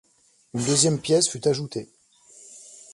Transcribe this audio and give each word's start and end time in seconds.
Une 0.55 0.65
deuxième 0.65 0.99
pièce 0.99 1.29
fut 1.29 1.47
ajoutée. 1.47 1.87